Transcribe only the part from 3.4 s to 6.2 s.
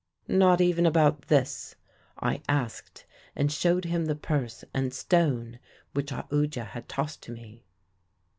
showed him the purse and stone which